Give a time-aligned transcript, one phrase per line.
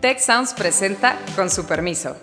[0.00, 2.16] Tech Sounds presenta con su permiso.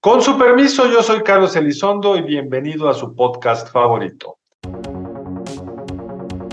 [0.00, 4.38] Con su permiso, yo soy Carlos Elizondo y bienvenido a su podcast favorito.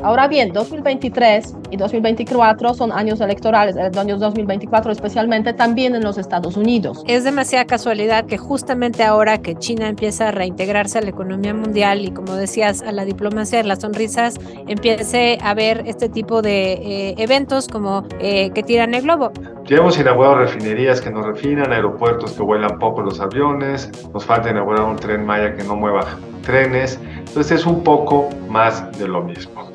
[0.01, 6.17] Ahora bien, 2023 y 2024 son años electorales, el año 2024 especialmente también en los
[6.17, 7.03] Estados Unidos.
[7.05, 12.05] Es demasiada casualidad que justamente ahora que China empieza a reintegrarse a la economía mundial
[12.05, 16.73] y como decías, a la diplomacia de las sonrisas, empiece a ver este tipo de
[16.73, 19.31] eh, eventos como eh, que tiran el globo.
[19.65, 24.49] Ya hemos inaugurado refinerías que no refinan, aeropuertos que vuelan poco los aviones, nos falta
[24.49, 26.05] inaugurar un tren Maya que no mueva
[26.41, 29.69] trenes, entonces es un poco más de lo mismo.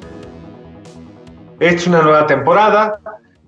[1.60, 2.98] Es una nueva temporada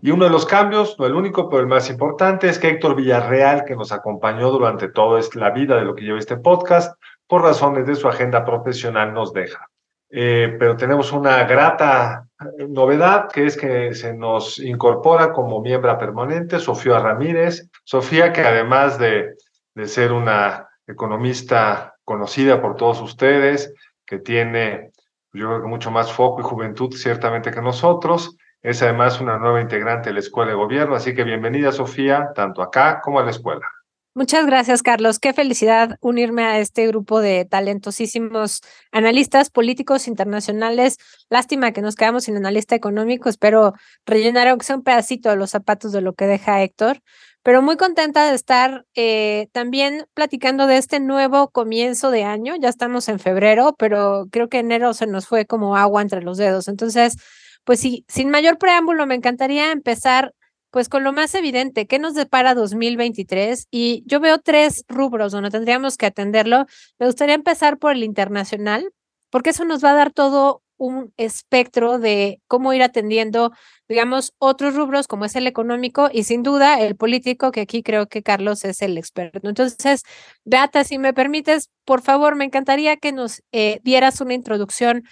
[0.00, 2.94] y uno de los cambios, no el único, pero el más importante, es que Héctor
[2.94, 7.42] Villarreal, que nos acompañó durante toda la vida de lo que lleva este podcast, por
[7.42, 9.68] razones de su agenda profesional nos deja.
[10.10, 12.28] Eh, pero tenemos una grata
[12.68, 17.68] novedad, que es que se nos incorpora como miembro permanente Sofía Ramírez.
[17.82, 19.34] Sofía, que además de,
[19.74, 23.74] de ser una economista conocida por todos ustedes,
[24.06, 24.92] que tiene
[25.36, 28.36] yo creo que mucho más foco y juventud ciertamente que nosotros.
[28.62, 32.62] Es además una nueva integrante de la Escuela de Gobierno, así que bienvenida Sofía, tanto
[32.62, 33.70] acá como a la escuela.
[34.14, 35.18] Muchas gracias, Carlos.
[35.18, 40.96] Qué felicidad unirme a este grupo de talentosísimos analistas políticos internacionales.
[41.28, 43.28] Lástima que nos quedamos sin analista económico.
[43.28, 43.74] Espero
[44.06, 47.02] rellenar aunque sea un pedacito de los zapatos de lo que deja Héctor
[47.46, 52.56] pero muy contenta de estar eh, también platicando de este nuevo comienzo de año.
[52.60, 56.38] Ya estamos en febrero, pero creo que enero se nos fue como agua entre los
[56.38, 56.66] dedos.
[56.66, 57.14] Entonces,
[57.62, 60.34] pues sí, sin mayor preámbulo, me encantaría empezar
[60.70, 63.68] pues con lo más evidente, ¿qué nos depara 2023?
[63.70, 66.66] Y yo veo tres rubros donde tendríamos que atenderlo.
[66.98, 68.90] Me gustaría empezar por el internacional,
[69.30, 73.52] porque eso nos va a dar todo un espectro de cómo ir atendiendo,
[73.88, 78.06] digamos, otros rubros como es el económico y sin duda el político, que aquí creo
[78.06, 79.48] que Carlos es el experto.
[79.48, 80.02] Entonces,
[80.44, 85.04] Beata, si me permites, por favor, me encantaría que nos eh, dieras una introducción,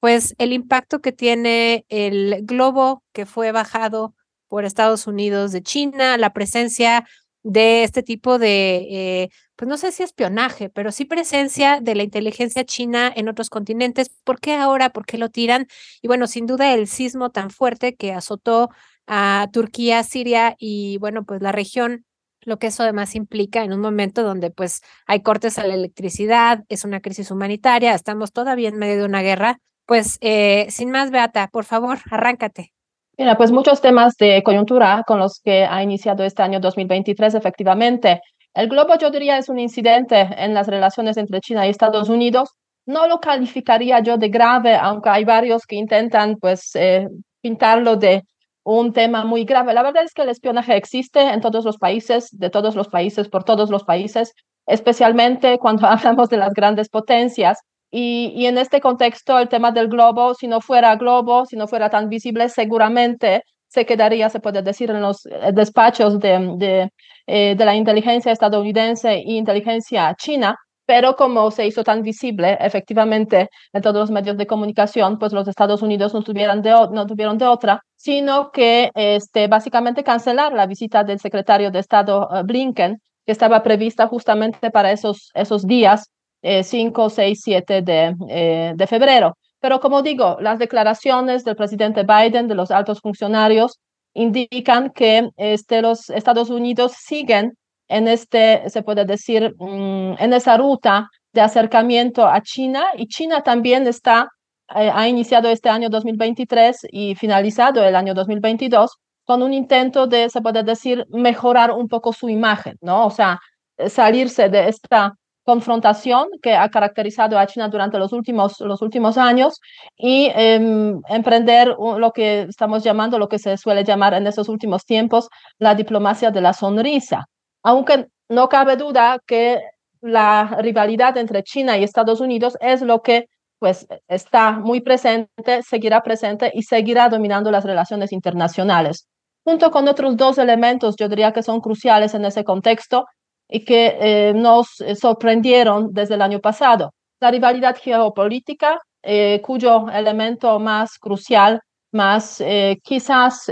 [0.00, 4.14] pues el impacto que tiene el globo que fue bajado
[4.48, 7.06] por Estados Unidos de China, la presencia
[7.44, 12.02] de este tipo de, eh, pues no sé si espionaje, pero sí presencia de la
[12.02, 14.10] inteligencia china en otros continentes.
[14.24, 14.90] ¿Por qué ahora?
[14.90, 15.68] ¿Por qué lo tiran?
[16.02, 18.70] Y bueno, sin duda el sismo tan fuerte que azotó
[19.06, 22.04] a Turquía, Siria y bueno, pues la región
[22.46, 26.64] lo que eso además implica en un momento donde pues hay cortes a la electricidad,
[26.68, 29.58] es una crisis humanitaria, estamos todavía en medio de una guerra.
[29.86, 32.73] Pues eh, sin más, Beata, por favor, arráncate.
[33.16, 38.20] Mira, pues muchos temas de coyuntura con los que ha iniciado este año 2023, efectivamente.
[38.54, 42.50] El globo, yo diría, es un incidente en las relaciones entre China y Estados Unidos.
[42.86, 47.06] No lo calificaría yo de grave, aunque hay varios que intentan, pues, eh,
[47.40, 48.22] pintarlo de
[48.64, 49.74] un tema muy grave.
[49.74, 53.28] La verdad es que el espionaje existe en todos los países, de todos los países,
[53.28, 54.32] por todos los países,
[54.66, 57.58] especialmente cuando hablamos de las grandes potencias.
[57.96, 61.90] Y, en este contexto, el tema del globo, si no fuera globo, si no fuera
[61.90, 66.90] tan visible, seguramente se quedaría, se puede decir, en los eh, despachos de, de,
[67.28, 70.56] eh, de la inteligencia estadounidense e inteligencia china,
[70.86, 75.46] pero como se hizo tan visible efectivamente en todos los medios de comunicación, pues los
[75.46, 80.66] Estados Unidos no, tuvieron de, no tuvieron de otra, sino que este, básicamente cancelar la
[80.66, 86.10] visita del secretario de Estado eh, Blinken, que estaba prevista justamente para esos, esos días
[86.44, 89.36] 5, 6, 7 de, eh, de febrero.
[89.60, 93.78] Pero como digo, las declaraciones del presidente Biden, de los altos funcionarios,
[94.12, 97.52] indican que este, los Estados Unidos siguen
[97.88, 103.42] en este, se puede decir, mm, en esa ruta de acercamiento a China y China
[103.42, 104.28] también está,
[104.74, 110.28] eh, ha iniciado este año 2023 y finalizado el año 2022 con un intento de,
[110.28, 113.06] se puede decir, mejorar un poco su imagen, ¿no?
[113.06, 113.40] O sea,
[113.88, 119.60] salirse de esta confrontación que ha caracterizado a China durante los últimos, los últimos años
[119.96, 124.84] y em, emprender lo que estamos llamando, lo que se suele llamar en estos últimos
[124.84, 125.28] tiempos,
[125.58, 127.26] la diplomacia de la sonrisa.
[127.62, 129.60] Aunque no cabe duda que
[130.00, 133.26] la rivalidad entre China y Estados Unidos es lo que
[133.58, 139.08] pues está muy presente, seguirá presente y seguirá dominando las relaciones internacionales.
[139.44, 143.04] Junto con otros dos elementos, yo diría que son cruciales en ese contexto,
[143.48, 146.92] y que eh, nos eh, sorprendieron desde el año pasado.
[147.20, 151.60] La rivalidad geopolítica, eh, cuyo elemento más crucial,
[151.92, 152.42] más
[152.82, 153.48] quizás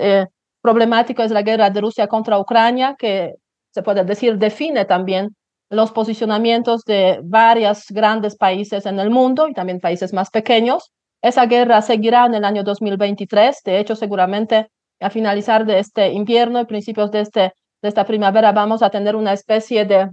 [0.60, 3.34] problemático es la guerra de Rusia contra Ucrania, que
[3.70, 5.28] se puede decir define también
[5.70, 10.90] los posicionamientos de varios grandes países en el mundo y también países más pequeños.
[11.22, 13.62] Esa guerra seguirá en el año 2023.
[13.64, 14.68] De hecho, seguramente
[15.00, 17.52] a finalizar de este invierno y principios de, este,
[17.88, 20.08] esta primavera vamos a tener una especie de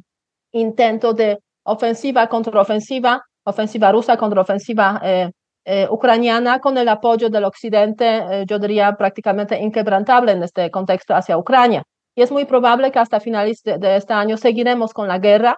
[0.52, 5.30] intento de ofensiva contra ofensiva, ofensiva rusa contra ofensiva eh,
[5.66, 11.14] eh, ucraniana con el apoyo del occidente, eh, yo diría prácticamente inquebrantable en este contexto
[11.14, 11.84] hacia Ucrania.
[12.16, 15.58] Y es muy probable que hasta finales de, de este año seguiremos con la guerra,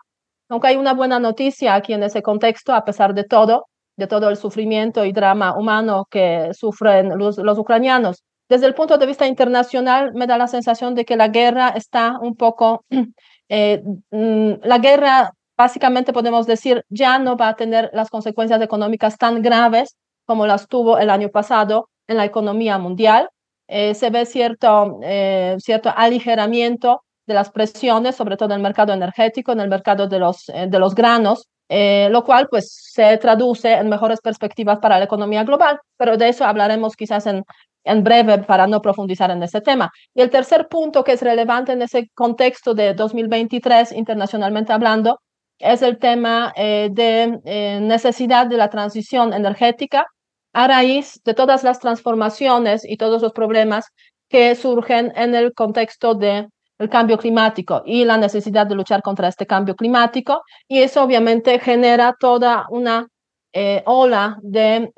[0.50, 4.30] aunque hay una buena noticia aquí en ese contexto, a pesar de todo, de todo
[4.30, 8.24] el sufrimiento y drama humano que sufren los, los ucranianos.
[8.52, 12.20] Desde el punto de vista internacional, me da la sensación de que la guerra está
[12.20, 12.84] un poco,
[13.48, 13.82] eh,
[14.12, 19.42] mm, la guerra básicamente podemos decir ya no va a tener las consecuencias económicas tan
[19.42, 19.96] graves
[20.26, 23.30] como las tuvo el año pasado en la economía mundial.
[23.70, 28.92] Eh, se ve cierto, eh, cierto aligeramiento de las presiones, sobre todo en el mercado
[28.92, 33.88] energético, en el mercado de los, de los granos, lo cual pues se traduce en
[33.88, 37.46] mejores perspectivas para la economía global, pero de eso hablaremos quizás en,
[37.84, 39.92] en breve para no profundizar en ese tema.
[40.14, 45.20] Y el tercer punto que es relevante en ese contexto de 2023, internacionalmente hablando,
[45.60, 50.06] es el tema eh, de eh, necesidad de la transición energética
[50.54, 53.86] a raíz de todas las transformaciones y todos los problemas
[54.30, 56.48] que surgen en el contexto del
[56.80, 60.42] el cambio climático y la necesidad de luchar contra este cambio climático.
[60.68, 63.08] Y eso obviamente genera toda una
[63.54, 64.92] eh, ola de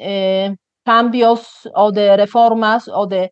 [0.83, 3.31] cambios o de reformas o de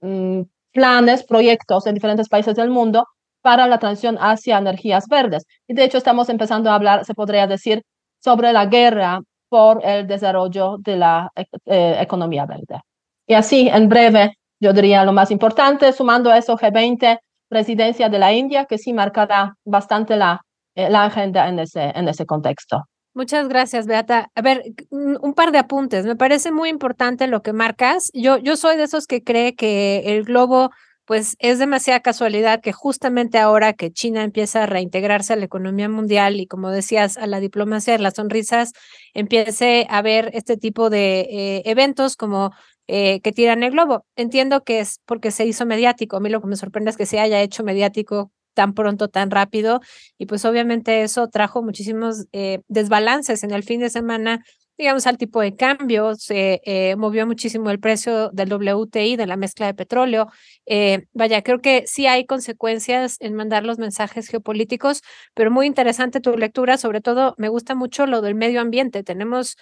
[0.00, 0.42] mm,
[0.72, 3.06] planes, proyectos en diferentes países del mundo
[3.42, 5.44] para la transición hacia energías verdes.
[5.68, 7.82] Y de hecho estamos empezando a hablar, se podría decir,
[8.22, 11.30] sobre la guerra por el desarrollo de la
[11.66, 12.80] eh, economía verde.
[13.26, 18.18] Y así, en breve, yo diría lo más importante, sumando a eso G20, presidencia de
[18.18, 20.40] la India, que sí marcará bastante la,
[20.74, 22.82] eh, la agenda en ese, en ese contexto.
[23.14, 24.30] Muchas gracias, Beata.
[24.34, 26.04] A ver, un par de apuntes.
[26.04, 28.10] Me parece muy importante lo que marcas.
[28.12, 30.70] Yo, yo soy de esos que cree que el globo,
[31.04, 35.88] pues es demasiada casualidad que justamente ahora que China empieza a reintegrarse a la economía
[35.88, 38.72] mundial y como decías, a la diplomacia de las sonrisas,
[39.14, 42.50] empiece a ver este tipo de eh, eventos como
[42.88, 44.04] eh, que tiran el globo.
[44.16, 46.16] Entiendo que es porque se hizo mediático.
[46.16, 49.30] A mí lo que me sorprende es que se haya hecho mediático tan pronto, tan
[49.30, 49.80] rápido.
[50.18, 54.44] Y pues obviamente eso trajo muchísimos eh, desbalances en el fin de semana,
[54.78, 56.14] digamos, al tipo de cambio.
[56.14, 60.28] Se eh, movió muchísimo el precio del WTI, de la mezcla de petróleo.
[60.66, 65.02] Eh, vaya, creo que sí hay consecuencias en mandar los mensajes geopolíticos,
[65.34, 66.78] pero muy interesante tu lectura.
[66.78, 69.02] Sobre todo, me gusta mucho lo del medio ambiente.
[69.02, 69.56] Tenemos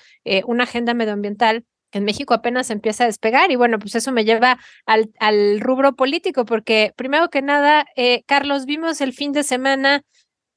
[0.47, 4.59] una agenda medioambiental en México apenas empieza a despegar y bueno, pues eso me lleva
[4.87, 10.03] al, rubro político, porque primero que nada, eh, Carlos, vimos el fin de semana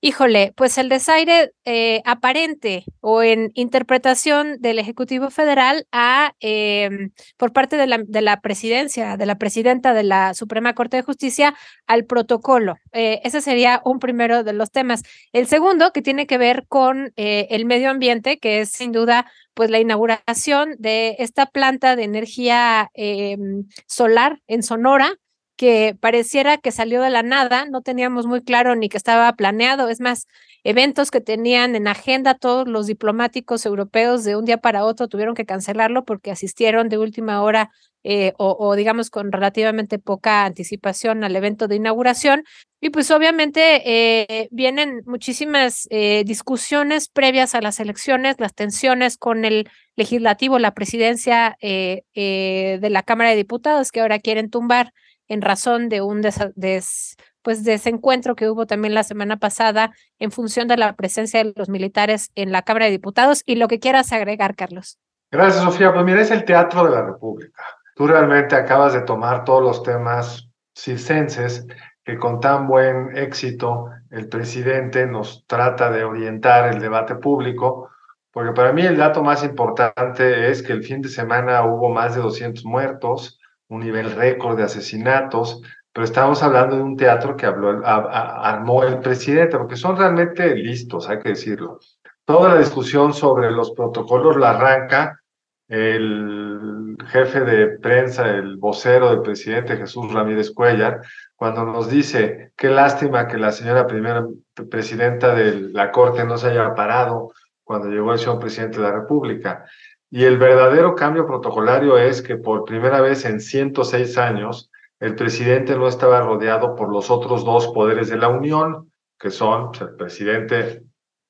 [0.05, 7.53] Híjole, pues el desaire eh, aparente o en interpretación del Ejecutivo Federal a em, por
[7.53, 11.55] parte de la, de la presidencia, de la presidenta de la Suprema Corte de Justicia
[11.87, 12.75] al protocolo.
[12.91, 15.01] Eh, ese sería un primero de los temas.
[15.33, 19.25] El segundo, que tiene que ver con eh, el medio ambiente, que es sin duda
[19.55, 25.17] pues la inauguración de esta planta de energía em, solar en Sonora,
[25.55, 29.89] que pareciera que salió de la nada, no teníamos muy claro ni que estaba planeado,
[29.89, 30.27] es más,
[30.65, 35.35] eventos que tenían en agenda todos los diplomáticos europeos de un día para otro tuvieron
[35.35, 37.69] que cancelarlo porque asistieron de última hora
[38.07, 42.43] eh, o, digamos con relativamente poca anticipación al evento de inauguración.
[42.79, 49.43] Y pues obviamente eh, vienen muchísimas eh, discusiones previas a las elecciones, las tensiones con
[49.43, 54.93] el legislativo, la presidencia de la Cámara de Diputados que ahora quieren tumbar
[55.27, 60.67] en razón de un des, pues desencuentro que hubo también la semana pasada en función
[60.67, 64.11] de la presencia de los militares en la Cámara de Diputados y lo que quieras
[64.11, 64.99] agregar, Carlos.
[65.31, 65.93] Gracias, Sofía.
[65.93, 67.63] Pues mira, es el teatro de la República.
[67.95, 71.65] Tú realmente acabas de tomar todos los temas circenses
[72.03, 77.89] que con tan buen éxito el presidente nos trata de orientar el debate público,
[78.31, 82.15] porque para mí el dato más importante es que el fin de semana hubo más
[82.15, 87.45] de 200 muertos, un nivel récord de asesinatos, pero estamos hablando de un teatro que
[87.45, 91.79] habló, armó el presidente, porque son realmente listos, hay que decirlo.
[92.25, 95.21] Toda la discusión sobre los protocolos la arranca
[95.67, 101.01] el jefe de prensa, el vocero del presidente Jesús Ramírez Cuellar,
[101.35, 104.25] cuando nos dice, qué lástima que la señora primera
[104.69, 107.31] presidenta de la Corte no se haya parado
[107.63, 109.65] cuando llegó el señor presidente de la República.
[110.09, 115.75] Y el verdadero cambio protocolario es que por primera vez en 106 años, el presidente
[115.75, 119.95] no estaba rodeado por los otros dos poderes de la Unión, que son pues, el
[119.95, 120.83] presidente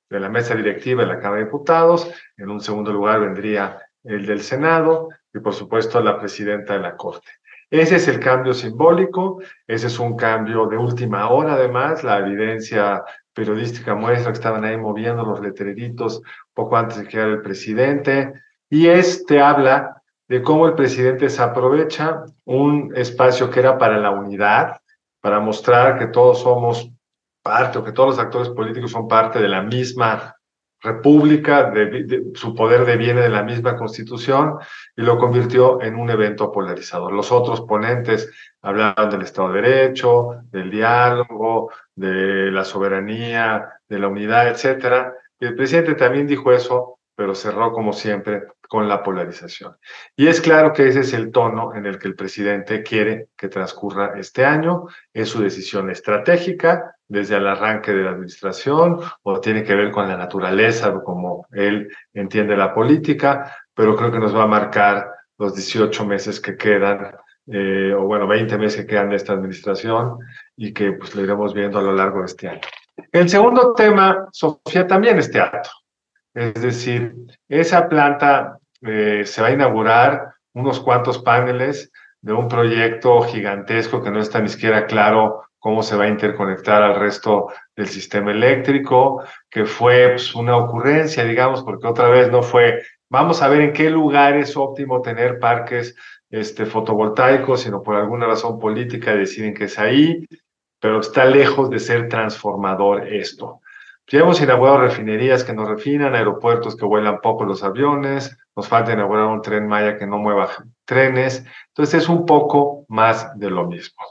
[0.09, 4.25] de la mesa directiva de la Cámara de Diputados, en un segundo lugar vendría el
[4.25, 7.27] del Senado y por supuesto la presidenta de la Corte.
[7.71, 13.03] Ese es el cambio simbólico, ese es un cambio de última hora además, la evidencia
[13.33, 16.21] periodística muestra que estaban ahí moviendo los letreritos
[16.53, 18.33] poco antes de que el presidente,
[18.69, 24.11] y este habla de cómo el presidente se aprovecha un espacio que era para la
[24.11, 24.79] unidad,
[25.21, 26.89] para mostrar que todos somos
[27.43, 30.35] parte o que todos los actores políticos son parte de la misma
[30.81, 34.57] república, de, su poder deviene de la misma constitución
[34.95, 37.11] y lo convirtió en un evento polarizador.
[37.11, 38.31] Los otros ponentes
[38.61, 45.13] hablaban del Estado de Derecho, del diálogo, de la soberanía, de la unidad, etcétera.
[45.39, 49.75] Y el presidente también dijo eso, pero cerró como siempre con la polarización.
[50.15, 53.47] Y es claro que ese es el tono en el que el presidente quiere que
[53.47, 54.85] transcurra este año.
[55.13, 60.07] Es su decisión estratégica desde el arranque de la administración o tiene que ver con
[60.07, 65.07] la naturaleza, como él entiende la política, pero creo que nos va a marcar
[65.37, 67.15] los 18 meses que quedan,
[67.47, 70.17] eh, o bueno, 20 meses que quedan de esta administración
[70.55, 72.61] y que pues lo iremos viendo a lo largo de este año.
[73.11, 75.71] El segundo tema, Sofía, también es teatro.
[76.35, 77.15] Es decir,
[77.47, 84.11] esa planta eh, se va a inaugurar unos cuantos paneles de un proyecto gigantesco que
[84.11, 89.23] no está ni siquiera claro cómo se va a interconectar al resto del sistema eléctrico,
[89.49, 93.73] que fue pues, una ocurrencia, digamos, porque otra vez no fue, vamos a ver en
[93.73, 95.95] qué lugar es óptimo tener parques
[96.29, 100.27] este, fotovoltaicos, sino por alguna razón política deciden que es ahí,
[100.79, 103.61] pero está lejos de ser transformador esto.
[104.07, 108.93] Ya hemos inaugurado refinerías que no refinan, aeropuertos que vuelan poco los aviones, nos falta
[108.93, 110.49] inaugurar un tren Maya que no mueva
[110.85, 111.43] trenes.
[111.69, 114.03] Entonces es un poco más de lo mismo.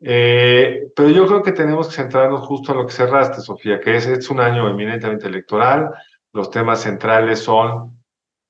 [0.00, 3.96] Eh, pero yo creo que tenemos que centrarnos justo en lo que cerraste, Sofía, que
[3.96, 5.90] es, es un año eminentemente electoral.
[6.32, 8.00] Los temas centrales son,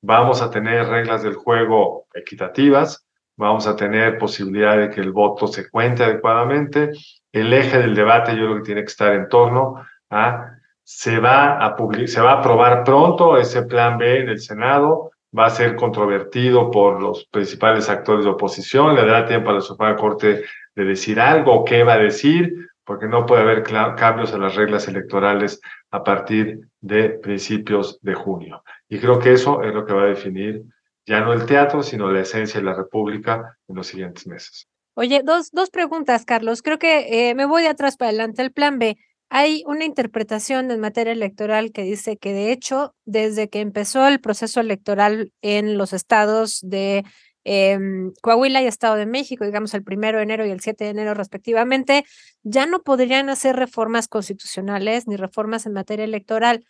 [0.02, 3.06] vamos a tener reglas del juego equitativas,
[3.36, 6.90] vamos a tener posibilidad de que el voto se cuente adecuadamente.
[7.32, 9.76] El eje del debate yo creo que tiene que estar en torno
[10.10, 10.52] a
[10.86, 11.76] se va a,
[12.06, 16.70] se va a aprobar pronto ese plan B en el Senado, va a ser controvertido
[16.70, 20.44] por los principales actores de oposición, le dará tiempo a la Suprema Corte
[20.76, 24.86] de decir algo, qué va a decir, porque no puede haber cambios en las reglas
[24.86, 28.62] electorales a partir de principios de junio.
[28.88, 30.62] Y creo que eso es lo que va a definir
[31.04, 34.68] ya no el teatro, sino la esencia de la República en los siguientes meses.
[34.94, 36.62] Oye, dos, dos preguntas, Carlos.
[36.62, 38.42] Creo que eh, me voy de atrás para adelante.
[38.42, 38.96] El plan B,
[39.28, 44.20] hay una interpretación en materia electoral que dice que de hecho, desde que empezó el
[44.20, 47.04] proceso electoral en los estados de
[47.44, 50.90] em, Coahuila y Estado de México, digamos el primero de enero y el 7 de
[50.90, 52.04] enero respectivamente,
[52.42, 56.64] ya no podrían hacer reformas constitucionales ni reformas en materia electoral.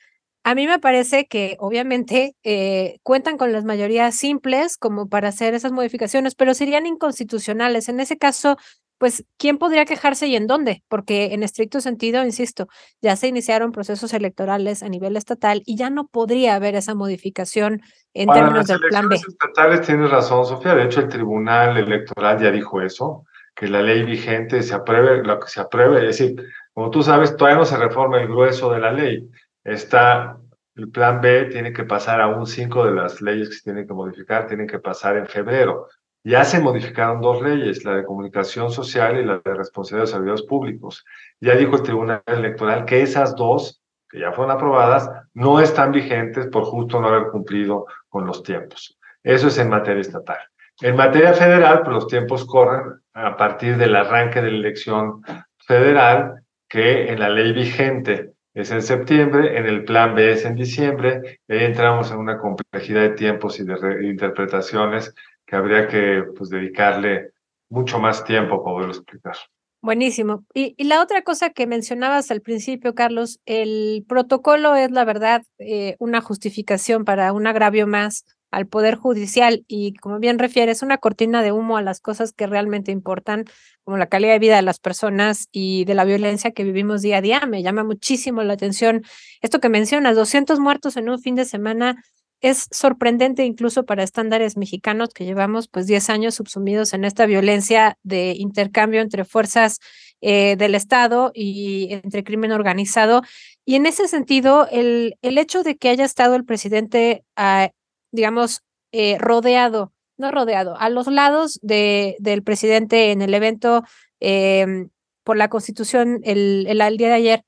[0.45, 5.55] A mí me parece que obviamente eh, cuentan con las mayorías simples como para hacer
[5.55, 7.89] esas modificaciones, pero serían inconstitucionales.
[7.89, 8.57] En ese caso,
[8.99, 10.83] pues, ¿quién podría quejarse y en dónde?
[10.89, 12.67] Porque en estricto sentido, insisto,
[13.03, 17.83] ya se iniciaron procesos electorales a nivel estatal y ya no podría haber esa modificación
[18.15, 19.17] en términos del plan B.
[19.17, 20.75] estatales tienes razón, Sofía.
[20.75, 23.25] De hecho, el Tribunal Electoral ya dijo eso,
[23.55, 26.37] que la ley vigente se apruebe, lo que se apruebe, es decir,
[26.73, 29.29] como tú sabes, todavía no se reforma el grueso de la ley.
[29.65, 30.39] Está
[30.77, 33.95] el plan B tiene que pasar aún cinco de las leyes que se tienen que
[33.95, 35.89] modificar, tienen que pasar en febrero.
[36.29, 40.43] Ya se modificaron dos leyes, la de comunicación social y la de responsabilidad de servidores
[40.43, 41.05] públicos.
[41.41, 43.81] Ya dijo el Tribunal Electoral que esas dos,
[44.11, 48.99] que ya fueron aprobadas, no están vigentes por justo no haber cumplido con los tiempos.
[49.23, 50.39] Eso es en materia estatal.
[50.81, 55.23] En materia federal, pues los tiempos corren a partir del arranque de la elección
[55.59, 60.57] federal, que en la ley vigente es en septiembre, en el plan B es en
[60.57, 65.15] diciembre, y ahí entramos en una complejidad de tiempos y de interpretaciones
[65.47, 67.33] que habría que pues, dedicarle
[67.69, 69.37] mucho más tiempo para poderlo explicar.
[69.83, 70.45] Buenísimo.
[70.53, 75.95] Y, la otra cosa que mencionabas al principio, Carlos, el protocolo es, la verdad, eh,
[76.01, 81.43] una justificación para un agravio más al Poder Judicial y, como bien refieres, una cortina
[81.43, 83.45] de humo a las cosas que realmente importan,
[83.85, 87.19] como la calidad de vida de las personas y de la violencia que vivimos día
[87.19, 87.47] a día.
[87.47, 89.05] Me llama muchísimo la atención
[89.41, 92.03] esto que mencionas, 200 muertos en un fin de semana
[92.41, 97.99] es sorprendente incluso para estándares mexicanos que llevamos pues 10 años subsumidos en esta violencia
[98.03, 99.81] de intercambio entre fuerzas
[100.21, 103.23] eh, del Estado y entre crimen organizado.
[103.65, 107.71] Y en ese sentido, el, el hecho de que haya estado el presidente, ah,
[108.13, 108.63] digamos,
[108.93, 113.83] eh, rodeado, no rodeado, a los lados de, del presidente en el evento
[114.21, 114.89] em,
[115.25, 117.45] por la Constitución el, el, el día de ayer,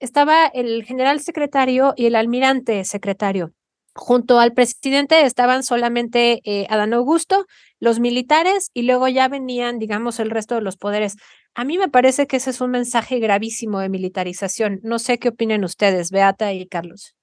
[0.00, 3.52] estaba el general secretario y el almirante secretario
[3.94, 7.44] Junto al presidente estaban solamente eh, Adán Augusto,
[7.78, 11.16] los militares y luego ya venían, digamos, el resto de los poderes.
[11.54, 14.80] A mí me parece que ese es un mensaje gravísimo de militarización.
[14.82, 17.14] No sé qué opinen ustedes, Beata y Carlos.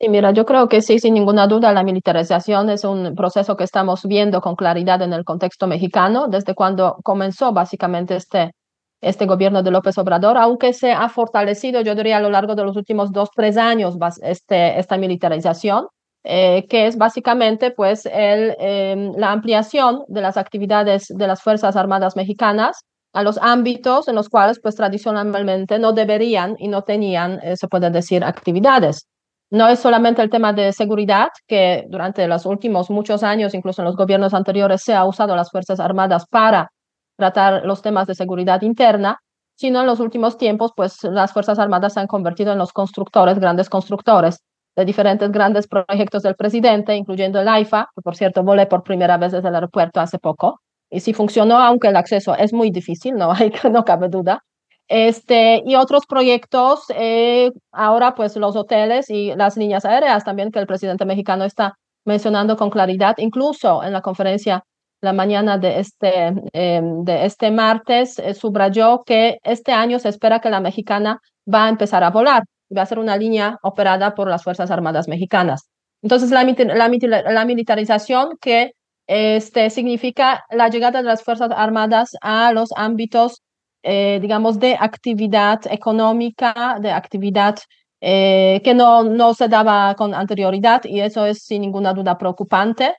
[0.00, 3.64] Sí, mira, yo creo que sí, sin ninguna duda, la militarización es un proceso que
[3.64, 8.52] estamos viendo con claridad en el contexto mexicano desde cuando comenzó básicamente este,
[9.00, 12.64] este gobierno de López Obrador, aunque se ha fortalecido, yo diría, a lo largo de
[12.64, 15.86] los últimos dos, tres años este, esta militarización.
[16.26, 21.76] Eh, que es básicamente pues el, em, la ampliación de las actividades de las Fuerzas
[21.76, 27.40] Armadas mexicanas a los ámbitos en los cuales pues tradicionalmente no deberían y no tenían,
[27.42, 29.06] eh, se puede decir, actividades.
[29.50, 33.86] No es solamente el tema de seguridad, que durante los últimos muchos años, incluso en
[33.86, 36.70] los gobiernos anteriores, se ha usado las Fuerzas Armadas para
[37.18, 39.18] tratar los temas de seguridad interna,
[39.56, 43.38] sino en los últimos tiempos, pues las Fuerzas Armadas se han convertido en los constructores,
[43.38, 44.40] grandes constructores
[44.76, 49.16] de diferentes grandes proyectos del presidente, incluyendo el AIFA, que por cierto volé por primera
[49.16, 53.14] vez desde el aeropuerto hace poco, y sí funcionó, aunque el acceso es muy difícil,
[53.14, 54.40] no, hay, no cabe duda.
[54.88, 60.58] Este, y otros proyectos, eh, ahora pues los hoteles y las líneas aéreas también que
[60.58, 64.62] el presidente mexicano está mencionando con claridad, incluso en la conferencia
[65.00, 70.40] la mañana de este, em, de este martes, eh, subrayó que este año se espera
[70.40, 71.20] que la mexicana
[71.52, 75.08] va a empezar a volar va a ser una línea operada por las Fuerzas Armadas
[75.08, 75.70] mexicanas.
[76.02, 78.72] Entonces, la, la, militarización que
[79.06, 83.42] este, significa la llegada de las Fuerzas Armadas a los ámbitos,
[83.82, 87.56] eh, digamos, de actividad económica, de actividad
[88.00, 92.94] eh, que no, no se daba con anterioridad y eso es sin ninguna duda preocupante.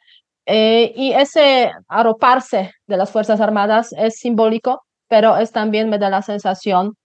[0.48, 6.10] Eh, y ese arroparse de las Fuerzas Armadas es simbólico, pero es también me da
[6.10, 6.96] la sensación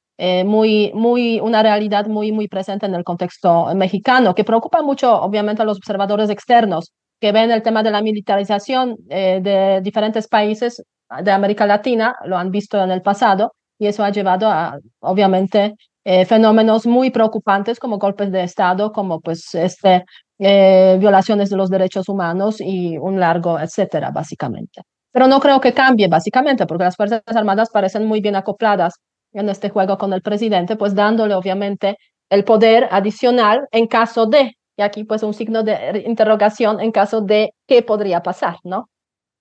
[0.44, 5.62] muy, muy, una realidad muy, muy presente en el contexto mexicano, que preocupa mucho, obviamente,
[5.62, 10.82] a los observadores externos que ven el tema de la militarización eh, de diferentes países
[11.22, 15.74] de América Latina, lo han visto en el pasado, y eso ha llevado a, obviamente,
[16.04, 20.04] eh, fenómenos muy preocupantes como golpes de Estado, como pues este,
[20.38, 24.82] violaciones de los derechos humanos y un largo, etcétera, básicamente.
[25.12, 28.94] Pero no creo que cambie, básicamente, porque las Fuerzas Armadas parecen muy bien acopladas
[29.32, 31.96] en este juego con el presidente, pues dándole obviamente
[32.28, 37.20] el poder adicional en caso de, y aquí pues un signo de interrogación en caso
[37.20, 38.88] de qué podría pasar, ¿no?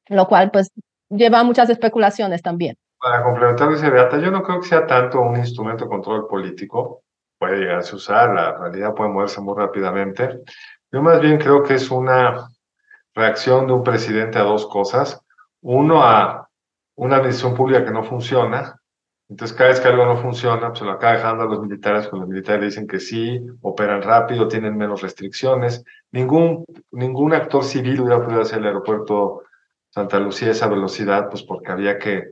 [0.07, 0.71] Lo cual pues
[1.09, 2.75] lleva a muchas especulaciones también.
[2.99, 7.03] Para complementar ese Beata, yo no creo que sea tanto un instrumento de control político,
[7.37, 10.41] puede llegarse a usar, la realidad puede moverse muy rápidamente.
[10.91, 12.49] Yo más bien creo que es una
[13.13, 15.21] reacción de un presidente a dos cosas.
[15.61, 16.49] Uno, a
[16.95, 18.78] una administración pública que no funciona,
[19.29, 22.07] entonces, cada vez que algo no funciona, pues se lo acaba dejando a los militares,
[22.07, 25.83] cuando los militares dicen que sí, operan rápido, tienen menos restricciones.
[26.11, 29.43] Ningún, ningún actor civil hubiera podido hacer el aeropuerto
[29.91, 32.31] Santa Lucía a esa velocidad, pues porque había que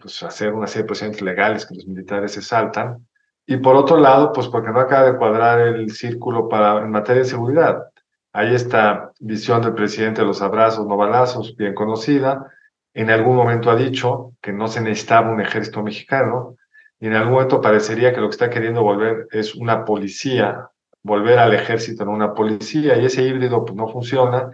[0.00, 3.06] pues, hacer una serie de procedimientos legales que los militares se saltan.
[3.46, 7.22] Y por otro lado, pues porque no acaba de cuadrar el círculo para, en materia
[7.22, 7.84] de seguridad.
[8.32, 12.50] Hay esta visión del presidente de los abrazos, no balazos, bien conocida,
[12.94, 16.56] en algún momento ha dicho que no se necesitaba un ejército mexicano
[17.00, 20.68] y en algún momento parecería que lo que está queriendo volver es una policía,
[21.02, 24.50] volver al ejército en una policía y ese híbrido pues, no funciona.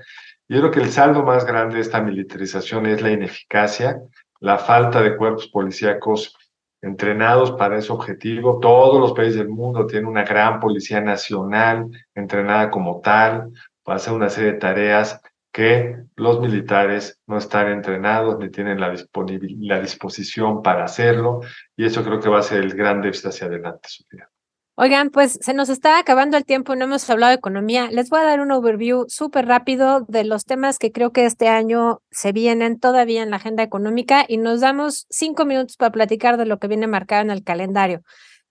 [0.49, 4.01] Yo creo que el saldo más grande de esta militarización es la ineficacia,
[4.41, 6.35] la falta de cuerpos policíacos
[6.81, 8.61] entrenados para ese objetivo.
[8.61, 13.51] Todos los países del mundo tienen una gran policía nacional entrenada como tal
[13.83, 15.21] para hacer una serie de tareas
[15.53, 18.95] que los militares no están entrenados ni tienen la,
[19.61, 21.41] la disposición para hacerlo
[21.77, 24.29] y eso creo que va a ser el gran déficit hacia adelante, Sofía.
[24.81, 27.89] Oigan, pues se nos está acabando el tiempo no hemos hablado de economía.
[27.91, 31.49] Les voy a dar un overview súper rápido de los temas que creo que este
[31.49, 36.37] año se vienen todavía en la agenda económica y nos damos cinco minutos para platicar
[36.37, 38.03] de lo que viene marcado en el calendario.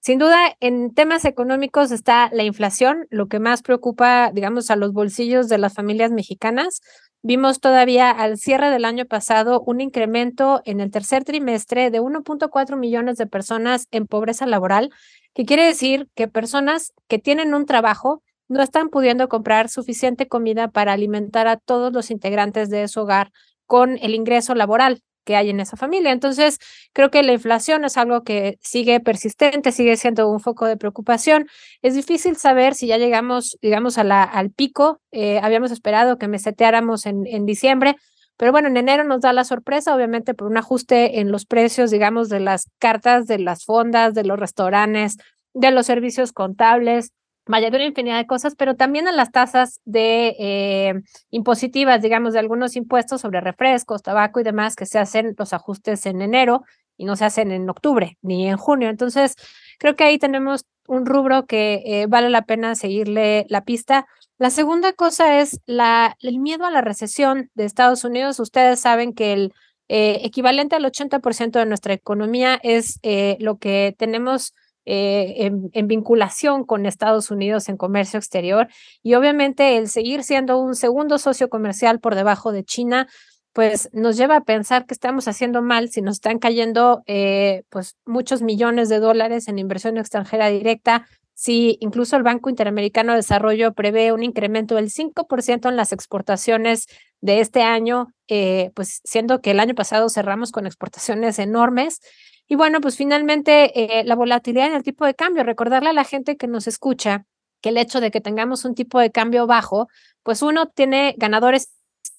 [0.07, 4.93] Sin duda, en temas económicos está la inflación, lo que más preocupa, digamos, a los
[4.93, 6.79] bolsillos de las familias mexicanas.
[7.23, 12.77] Vimos todavía al cierre del año pasado un incremento en el tercer trimestre de 1.4
[12.77, 14.91] millones de personas en pobreza laboral,
[15.33, 20.69] que quiere decir que personas que tienen un trabajo no están pudiendo comprar suficiente comida
[20.69, 23.33] para alimentar a todos los integrantes de su hogar
[23.65, 26.13] con el ingreso laboral que hay en esa familia.
[26.13, 26.57] Entonces,
[26.93, 31.47] creo que la inflación es algo que sigue persistente, sigue siendo un foco de preocupación.
[31.81, 35.01] Es difícil saber si ya llegamos, digamos, al pico.
[35.11, 37.97] Eh, habíamos esperado que meseteáramos en, en diciembre,
[38.37, 41.91] pero bueno, en enero nos da la sorpresa, obviamente, por un ajuste en los precios,
[41.91, 45.17] digamos, de las cartas, de las fondas, de los restaurantes,
[45.53, 47.11] de los servicios contables.
[47.47, 50.93] Vaya, de una infinidad de cosas, pero también a las tasas de eh,
[51.29, 56.05] impositivas, digamos, de algunos impuestos sobre refrescos, tabaco y demás, que se hacen los ajustes
[56.05, 56.63] en enero
[56.97, 58.89] y no se hacen en octubre ni en junio.
[58.89, 59.35] Entonces,
[59.79, 64.07] creo que ahí tenemos un rubro que eh, vale la pena seguirle la pista.
[64.37, 68.39] La segunda cosa es el miedo a la recesión de Estados Unidos.
[68.39, 69.53] Ustedes saben que el
[69.89, 72.99] eh, equivalente al 80% de nuestra economía es
[73.39, 74.53] lo que tenemos
[74.89, 78.69] eh, en, vinculación con Estados Unidos en comercio exterior
[79.03, 83.09] y obviamente el seguir siendo un segundo socio comercial por debajo de China,
[83.51, 87.97] pues nos lleva a pensar que estamos haciendo mal si nos están cayendo eh, pues
[88.05, 93.73] muchos millones de dólares en inversión extranjera directa, si incluso el Banco Interamericano de Desarrollo
[93.73, 96.87] prevé un incremento del 5% en las exportaciones
[97.21, 101.99] de este año, eh, pues siendo que el año pasado cerramos con exportaciones enormes.
[102.47, 106.03] Y bueno, pues finalmente eh, la volatilidad en el tipo de cambio, recordarle a la
[106.03, 107.25] gente que nos escucha
[107.61, 109.87] que el hecho de que tengamos un tipo de cambio bajo,
[110.23, 111.71] pues uno tiene ganadores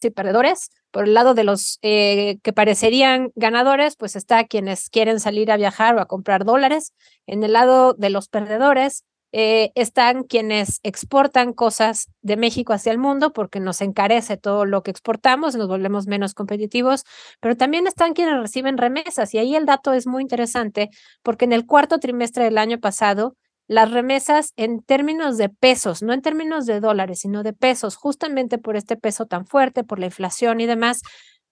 [0.03, 0.71] y perdedores.
[0.91, 5.57] Por el lado de los eh, que parecerían ganadores, pues está quienes quieren salir a
[5.57, 6.93] viajar o a comprar dólares.
[7.27, 12.99] En el lado de los perdedores, eh, están quienes exportan cosas de México hacia el
[12.99, 17.05] mundo porque nos encarece todo lo que exportamos, nos volvemos menos competitivos,
[17.41, 20.89] pero también están quienes reciben remesas y ahí el dato es muy interesante
[21.23, 23.35] porque en el cuarto trimestre del año pasado,
[23.67, 28.57] las remesas en términos de pesos, no en términos de dólares, sino de pesos, justamente
[28.57, 31.03] por este peso tan fuerte, por la inflación y demás,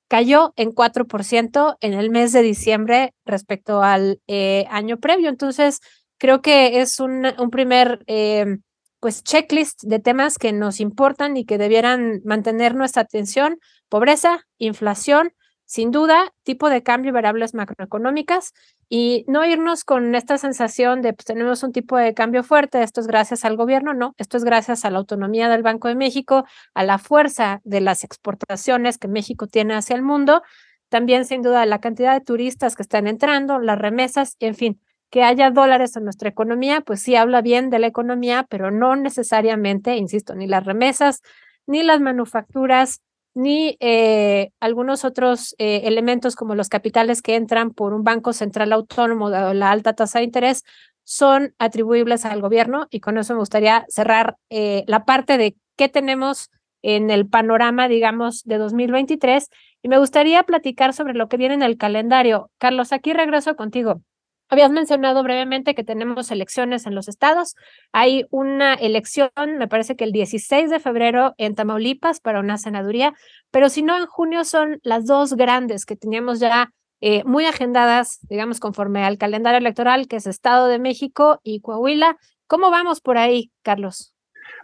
[0.08, 5.28] cayó en 4% en el mes de diciembre respecto al eh, año previo.
[5.28, 5.80] Entonces,
[6.18, 8.58] creo que es un, un primer eh,
[9.00, 13.58] pues checklist de temas que nos importan y que debieran mantener nuestra atención.
[13.88, 15.32] Pobreza, inflación,
[15.64, 18.52] sin duda, tipo de cambio y variables macroeconómicas
[18.88, 23.00] y no irnos con esta sensación de pues tenemos un tipo de cambio fuerte, esto
[23.00, 26.44] es gracias al gobierno, no, esto es gracias a la autonomía del Banco de México,
[26.72, 30.42] a la fuerza de las exportaciones que México tiene hacia el mundo,
[30.88, 35.22] también sin duda la cantidad de turistas que están entrando, las remesas, en fin, que
[35.22, 39.96] haya dólares en nuestra economía, pues sí habla bien de la economía, pero no necesariamente,
[39.96, 41.22] insisto, ni las remesas,
[41.66, 43.00] ni las manufacturas,
[43.34, 48.72] ni eh, algunos otros eh, elementos como los capitales que entran por un banco central
[48.72, 50.64] autónomo dado la alta tasa de interés
[51.04, 55.90] son atribuibles al gobierno y con eso me gustaría cerrar eh, la parte de qué
[55.90, 59.50] tenemos en el panorama, digamos, de 2023
[59.82, 62.50] y me gustaría platicar sobre lo que viene en el calendario.
[62.58, 64.00] Carlos, aquí regreso contigo.
[64.48, 67.56] Habías mencionado brevemente que tenemos elecciones en los estados.
[67.92, 73.14] Hay una elección, me parece que el 16 de febrero en Tamaulipas para una senaduría,
[73.50, 78.20] pero si no, en junio son las dos grandes que teníamos ya eh, muy agendadas,
[78.22, 82.16] digamos, conforme al calendario electoral, que es Estado de México y Coahuila.
[82.46, 84.14] ¿Cómo vamos por ahí, Carlos?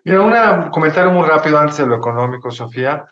[0.04, 0.22] Mira,
[0.64, 3.06] un comentario muy rápido antes de lo económico, Sofía.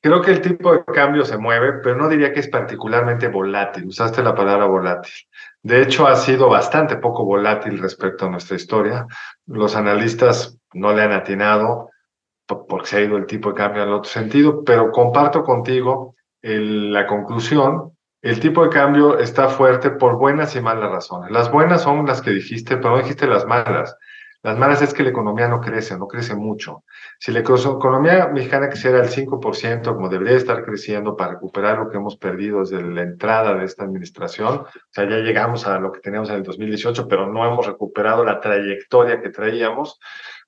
[0.00, 3.86] Creo que el tipo de cambio se mueve, pero no diría que es particularmente volátil.
[3.86, 5.12] Usaste la palabra volátil.
[5.62, 9.06] De hecho, ha sido bastante poco volátil respecto a nuestra historia.
[9.46, 11.90] Los analistas no le han atinado
[12.46, 17.06] porque se ha ido el tipo de cambio en otro sentido, pero comparto contigo la
[17.06, 17.92] conclusión.
[18.20, 21.30] El tipo de cambio está fuerte por buenas y malas razones.
[21.30, 23.96] Las buenas son las que dijiste, pero no dijiste las malas.
[24.42, 26.82] Las malas es que la economía no crece, no crece mucho.
[27.20, 31.96] Si la economía mexicana quisiera el 5%, como debería estar creciendo para recuperar lo que
[31.96, 36.00] hemos perdido desde la entrada de esta administración, o sea, ya llegamos a lo que
[36.00, 40.00] teníamos en el 2018, pero no hemos recuperado la trayectoria que traíamos,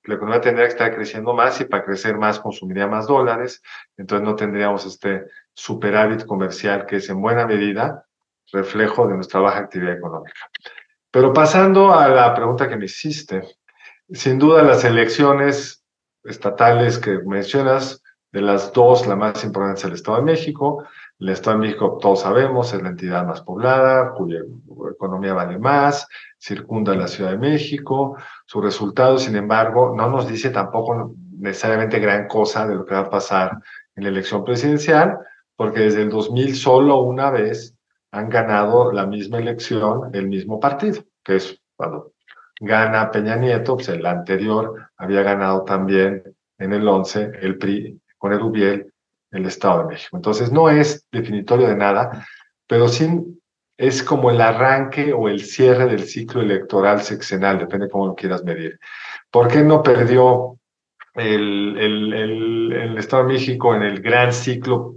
[0.03, 3.63] la economía tendría que estar creciendo más y para crecer más consumiría más dólares,
[3.95, 8.05] entonces no tendríamos este superávit comercial que es en buena medida
[8.51, 10.49] reflejo de nuestra baja actividad económica.
[11.09, 13.41] Pero pasando a la pregunta que me hiciste,
[14.11, 15.83] sin duda las elecciones
[16.23, 18.01] estatales que mencionas,
[18.35, 20.83] de las dos, la más importante es el Estado de México.
[21.19, 24.39] El Estado de México, todos sabemos, es la entidad más poblada, cuya
[24.91, 26.05] economía vale más,
[26.37, 28.17] circunda la Ciudad de México.
[28.45, 33.01] Su resultado, sin embargo, no nos dice tampoco necesariamente gran cosa de lo que va
[33.01, 33.57] a pasar
[33.95, 35.17] en la elección presidencial,
[35.55, 37.73] porque desde el 2000 solo una vez
[38.11, 42.11] han ganado la misma elección el mismo partido, que es cuando
[42.59, 46.23] gana Peña Nieto, pues el anterior había ganado también
[46.57, 48.91] en el 11 el PRI con el Ubiel
[49.31, 50.15] el Estado de México.
[50.15, 52.25] Entonces no es definitorio de nada,
[52.67, 53.07] pero sí
[53.77, 58.43] es como el arranque o el cierre del ciclo electoral sexenal, depende cómo lo quieras
[58.43, 58.79] medir.
[59.29, 60.57] ¿Por qué no perdió
[61.13, 64.95] el, Estado de México en el gran ciclo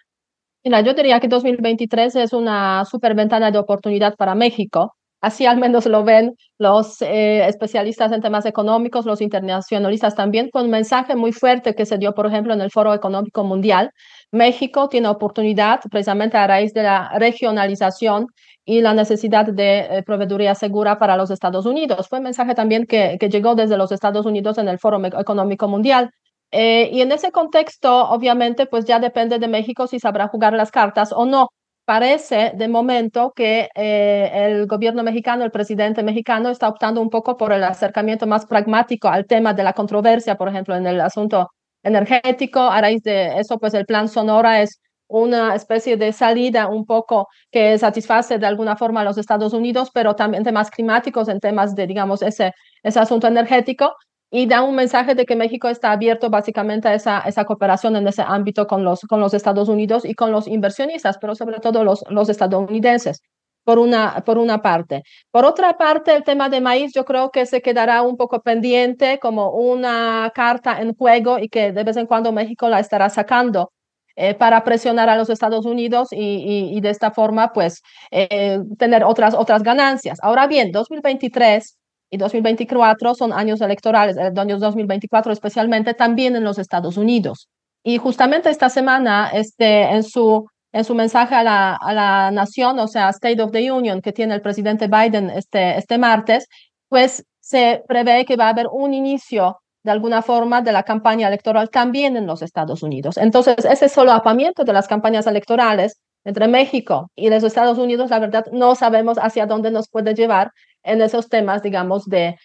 [0.64, 5.56] Mira, yo diría que 2023 es una super ventana de oportunidad para México Así al
[5.56, 11.16] menos lo ven los eh, especialistas en temas económicos, los internacionalistas también, con un mensaje
[11.16, 13.90] muy fuerte que se dio, por ejemplo, en el Foro Económico Mundial.
[14.30, 18.26] México tiene oportunidad, precisamente a raíz de la regionalización
[18.64, 22.08] y la necesidad de eh, proveeduría segura para los Estados Unidos.
[22.08, 25.68] Fue un mensaje también que, que llegó desde los Estados Unidos en el Foro Económico
[25.68, 26.10] Mundial.
[26.50, 30.70] Eh, y en ese contexto, obviamente, pues ya depende de México si sabrá jugar las
[30.70, 31.48] cartas o no
[31.86, 37.36] parece de momento que eh, el gobierno mexicano, el presidente mexicano está optando un poco
[37.38, 41.48] por el acercamiento más pragmático al tema de la controversia, por ejemplo, en el asunto
[41.84, 42.60] energético.
[42.60, 47.28] A raíz de eso, pues el plan Sonora es una especie de salida un poco
[47.52, 51.74] que satisface de alguna forma a los Estados Unidos, pero también temas climáticos, en temas
[51.76, 53.92] de, digamos, ese, ese asunto energético
[54.36, 58.06] y da un mensaje de que México está abierto básicamente a esa, esa cooperación en
[58.06, 61.84] ese ámbito con los, con los Estados Unidos y con los inversionistas, pero sobre todo
[61.84, 63.22] los, los estadounidenses,
[63.64, 65.04] por una, por una parte.
[65.30, 69.18] Por otra parte, el tema de maíz yo creo que se quedará un poco pendiente
[69.20, 73.72] como una carta en juego y que de vez en cuando México la estará sacando.
[74.18, 79.04] Eh, para presionar a los Estados Unidos y, y, de esta forma, pues, eh, tener
[79.04, 80.18] otras, otras ganancias.
[80.22, 81.76] Ahora bien, 2023
[82.10, 87.48] y 2024 son años electorales, el año 2024 especialmente también en los Estados Unidos.
[87.82, 92.78] Y justamente esta semana, este, en, su, en su mensaje a la, a la nación,
[92.78, 96.48] o sea, State of the Union, que tiene el presidente Biden este, este martes,
[96.88, 101.28] pues se prevé que va a haber un inicio de alguna forma de la campaña
[101.28, 103.16] electoral también en los Estados Unidos.
[103.16, 108.46] Entonces, ese solapamiento de las campañas electorales entre México y los Estados Unidos, la verdad,
[108.50, 110.50] no sabemos hacia dónde nos puede llevar
[110.86, 112.36] en esos temas, digamos, de,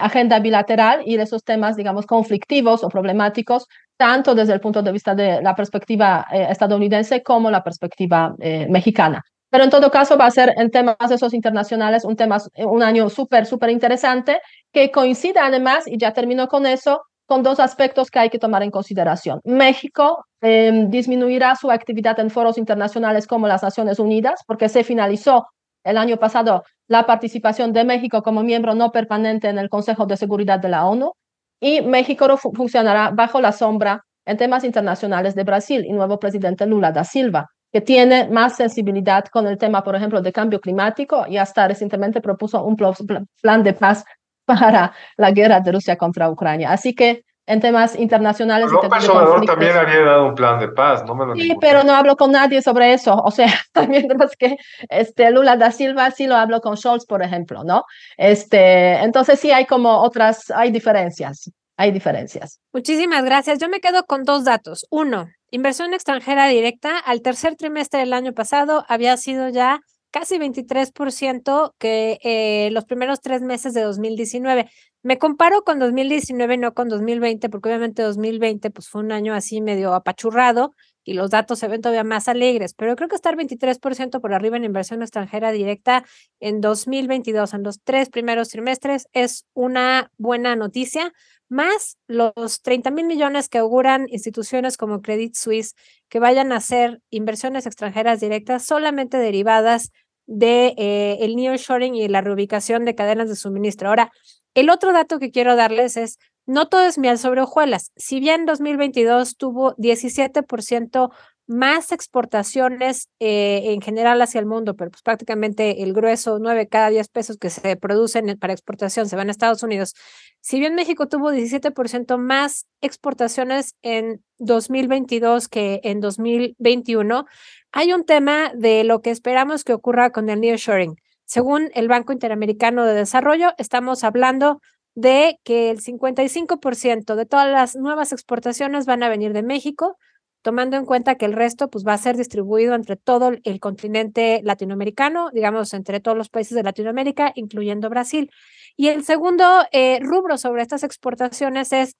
[0.00, 4.92] agenda bilateral y de esos temas, digamos, conflictivos o problemáticos, tanto desde el punto de
[4.92, 9.24] vista de la perspectiva eh, estadounidense como la perspectiva eh, mexicana.
[9.50, 13.08] Pero en todo caso va a ser en temas esos internacionales un, tema, un año
[13.08, 14.40] súper, súper interesante
[14.72, 18.62] que coincide además, y ya termino con eso, con dos aspectos que hay que tomar
[18.62, 19.40] en consideración.
[19.44, 25.46] México em, disminuirá su actividad en foros internacionales como las Naciones Unidas porque se finalizó
[25.84, 30.16] el año pasado la participación de México como miembro no permanente en el Consejo de
[30.16, 31.12] Seguridad de la ONU
[31.60, 36.92] y México funcionará bajo la sombra en temas internacionales de Brasil y nuevo presidente Lula
[36.92, 41.36] da Silva, que tiene más sensibilidad con el tema, por ejemplo, de cambio climático y
[41.36, 44.04] hasta recientemente propuso un plan de paz
[44.44, 46.72] para la guerra de Rusia contra Ucrania.
[46.72, 48.70] Así que en temas internacionales.
[48.70, 51.94] López Obrador también había dado un plan de paz, no me lo Sí, pero no
[51.94, 53.14] hablo con nadie sobre eso.
[53.14, 53.46] O sea,
[53.88, 54.56] mientras que
[54.88, 57.84] este, Lula da Silva sí lo hablo con Scholz, por ejemplo, ¿no?
[58.16, 62.60] Este, entonces sí hay como otras, hay diferencias, hay diferencias.
[62.72, 63.58] Muchísimas gracias.
[63.60, 64.86] Yo me quedo con dos datos.
[64.90, 69.80] Uno, inversión extranjera directa al tercer trimestre del año pasado había sido ya
[70.16, 74.70] casi 23% que eh, los primeros tres meses de 2019.
[75.02, 79.60] Me comparo con 2019, no con 2020, porque obviamente 2020 pues, fue un año así
[79.60, 80.72] medio apachurrado
[81.04, 84.56] y los datos se ven todavía más alegres, pero creo que estar 23% por arriba
[84.56, 86.02] en inversión extranjera directa
[86.40, 91.12] en 2022, en los tres primeros trimestres, es una buena noticia,
[91.48, 95.74] más los 30 mil millones que auguran instituciones como Credit Suisse
[96.08, 99.92] que vayan a hacer inversiones extranjeras directas solamente derivadas
[100.26, 103.88] de eh, el nearshoring y la reubicación de cadenas de suministro.
[103.88, 104.10] Ahora,
[104.54, 107.92] el otro dato que quiero darles es, no todo es miel sobre hojuelas.
[107.96, 111.10] Si bien 2022 tuvo 17%
[111.46, 116.90] más exportaciones eh, en general hacia el mundo, pero pues prácticamente el grueso, 9 cada
[116.90, 119.94] 10 pesos que se producen para exportación se van a Estados Unidos.
[120.40, 127.26] Si bien México tuvo 17% más exportaciones en 2022 que en 2021,
[127.72, 130.96] hay un tema de lo que esperamos que ocurra con el nearshoring.
[131.24, 134.60] Según el Banco Interamericano de Desarrollo, estamos hablando
[134.94, 139.98] de que el 55% de todas las nuevas exportaciones van a venir de México,
[140.46, 144.42] tomando en cuenta que el resto pues, va a ser distribuido entre todo el continente
[144.44, 148.30] latinoamericano, digamos, entre todos los países de Latinoamérica, incluyendo Brasil.
[148.76, 151.96] Y el segundo eh, rubro sobre estas exportaciones es,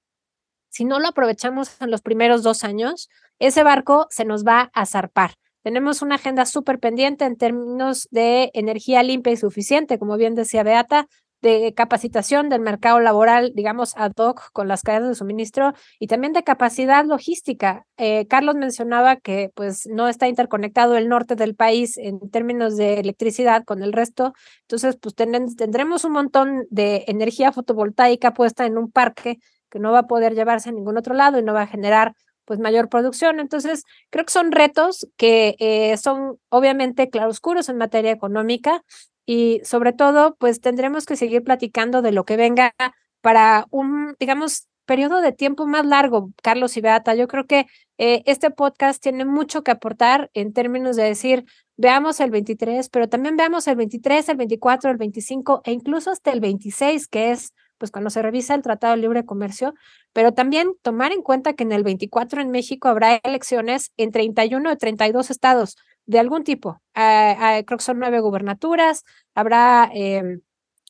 [0.68, 3.08] si no lo aprovechamos en los primeros dos años,
[3.40, 5.32] ese barco se nos va a zarpar.
[5.64, 10.62] Tenemos una agenda súper pendiente en términos de energía limpia y suficiente, como bien decía
[10.62, 11.08] Beata,
[11.42, 16.32] de capacitación del mercado laboral, digamos, ad hoc con las cadenas de suministro y también
[16.32, 17.86] de capacidad logística.
[17.96, 23.00] Eh, Carlos mencionaba que pues no está interconectado el norte del país en términos de
[23.00, 28.90] electricidad con el resto, entonces pues tendremos un montón de energía fotovoltaica puesta en un
[28.90, 29.38] parque
[29.70, 32.14] que no va a poder llevarse a ningún otro lado y no va a generar
[32.44, 33.40] pues mayor producción.
[33.40, 38.82] Entonces, creo que son retos que eh, son obviamente claroscuros en materia económica
[39.26, 42.74] y sobre todo, pues tendremos que seguir platicando de lo que venga
[43.20, 47.14] para un, digamos, periodo de tiempo más largo, Carlos y Beata.
[47.14, 47.66] Yo creo que
[47.98, 51.44] eh, este podcast tiene mucho que aportar en términos de decir,
[51.76, 56.30] veamos el 23, pero también veamos el 23, el 24, el 25 e incluso hasta
[56.30, 59.74] el 26, que es pues cuando se revisa el Tratado de Libre Comercio,
[60.14, 64.70] pero también tomar en cuenta que en el 24 en México habrá elecciones en 31
[64.70, 66.80] de 32 estados de algún tipo.
[66.94, 70.40] Ah, creo que son nueve gubernaturas, habrá em,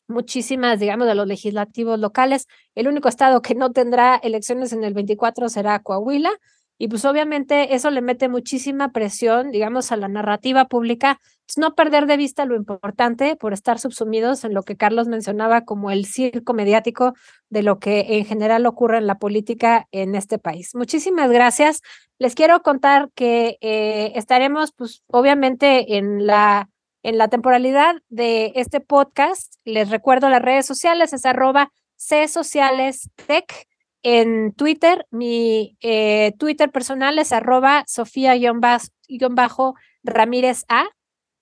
[0.07, 2.47] muchísimas, digamos, de los legislativos locales.
[2.75, 6.31] El único estado que no tendrá elecciones en el 24 será Coahuila.
[6.77, 11.19] Y pues obviamente eso le mete muchísima presión, digamos, a la narrativa pública.
[11.47, 15.61] Pues, no perder de vista lo importante por estar subsumidos en lo que Carlos mencionaba
[15.61, 17.13] como el circo mediático
[17.49, 20.75] de lo que en general ocurre en la política en este país.
[20.75, 21.81] Muchísimas gracias.
[22.19, 26.69] Les quiero contar que eh, estaremos, pues obviamente en la,
[27.01, 29.55] en la temporalidad de este podcast.
[29.63, 33.66] Les recuerdo las redes sociales, es arroba C Sociales Tech
[34.03, 35.07] en Twitter.
[35.11, 40.85] Mi eh, Twitter personal es arroba Sofía-Ramírez A.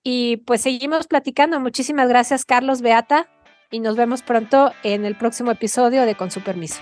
[0.04, 1.60] Y pues seguimos platicando.
[1.60, 3.28] Muchísimas gracias, Carlos Beata.
[3.72, 6.82] Y nos vemos pronto en el próximo episodio de Con su permiso.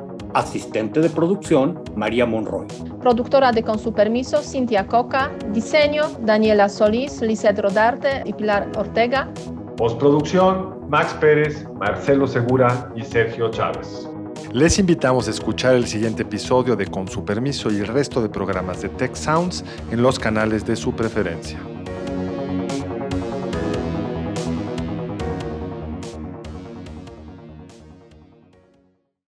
[0.33, 2.67] Asistente de producción, María Monroy.
[3.01, 5.31] Productora de Con su permiso, Cintia Coca.
[5.51, 9.29] Diseño, Daniela Solís, Lizeth Rodarte y Pilar Ortega.
[9.77, 14.07] Postproducción, Max Pérez, Marcelo Segura y Sergio Chávez.
[14.53, 18.29] Les invitamos a escuchar el siguiente episodio de Con su permiso y el resto de
[18.29, 21.57] programas de Tech Sounds en los canales de su preferencia.